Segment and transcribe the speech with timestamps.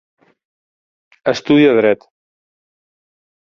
[1.33, 2.09] Estudia dret.